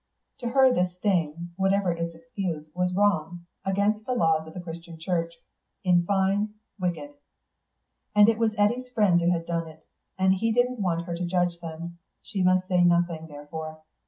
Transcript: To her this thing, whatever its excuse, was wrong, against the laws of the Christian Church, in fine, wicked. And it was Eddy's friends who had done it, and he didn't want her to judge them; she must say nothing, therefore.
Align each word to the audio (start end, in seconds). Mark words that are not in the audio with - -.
To 0.39 0.47
her 0.49 0.73
this 0.73 0.95
thing, 1.03 1.51
whatever 1.57 1.91
its 1.91 2.15
excuse, 2.15 2.67
was 2.73 2.91
wrong, 2.95 3.45
against 3.63 4.07
the 4.07 4.13
laws 4.15 4.47
of 4.47 4.55
the 4.55 4.59
Christian 4.59 4.97
Church, 4.99 5.35
in 5.83 6.05
fine, 6.05 6.55
wicked. 6.79 7.11
And 8.15 8.27
it 8.27 8.39
was 8.39 8.55
Eddy's 8.57 8.89
friends 8.89 9.21
who 9.21 9.29
had 9.29 9.45
done 9.45 9.67
it, 9.67 9.85
and 10.17 10.33
he 10.33 10.51
didn't 10.51 10.81
want 10.81 11.05
her 11.05 11.15
to 11.15 11.25
judge 11.27 11.59
them; 11.59 11.99
she 12.23 12.41
must 12.41 12.67
say 12.67 12.83
nothing, 12.83 13.27
therefore. 13.27 13.83